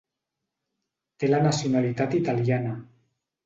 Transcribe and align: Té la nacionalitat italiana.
Té 1.21 1.31
la 1.31 1.43
nacionalitat 1.49 2.19
italiana. 2.23 2.77